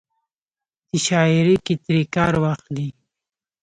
چې 0.89 0.97
شاعرۍ 1.05 1.55
کښې 1.65 1.75
ترې 1.85 2.03
کار 2.15 2.33
واخلي 2.43 2.87